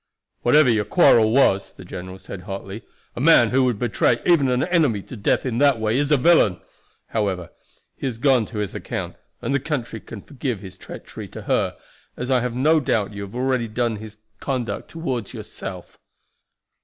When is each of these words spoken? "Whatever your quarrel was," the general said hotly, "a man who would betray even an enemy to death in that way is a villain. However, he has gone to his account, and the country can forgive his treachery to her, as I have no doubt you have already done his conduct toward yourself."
"Whatever 0.41 0.71
your 0.71 0.83
quarrel 0.83 1.31
was," 1.31 1.73
the 1.73 1.85
general 1.85 2.17
said 2.17 2.41
hotly, 2.41 2.81
"a 3.15 3.21
man 3.21 3.49
who 3.51 3.63
would 3.65 3.77
betray 3.77 4.19
even 4.25 4.49
an 4.49 4.63
enemy 4.63 5.03
to 5.03 5.15
death 5.15 5.45
in 5.45 5.59
that 5.59 5.79
way 5.79 5.95
is 5.95 6.11
a 6.11 6.17
villain. 6.17 6.59
However, 7.09 7.51
he 7.95 8.07
has 8.07 8.17
gone 8.17 8.47
to 8.47 8.57
his 8.57 8.73
account, 8.73 9.15
and 9.43 9.53
the 9.53 9.59
country 9.59 9.99
can 9.99 10.21
forgive 10.21 10.59
his 10.59 10.75
treachery 10.75 11.27
to 11.27 11.43
her, 11.43 11.77
as 12.17 12.31
I 12.31 12.39
have 12.41 12.55
no 12.55 12.79
doubt 12.79 13.13
you 13.13 13.21
have 13.21 13.35
already 13.35 13.67
done 13.67 13.97
his 13.97 14.17
conduct 14.39 14.89
toward 14.89 15.33
yourself." 15.33 15.99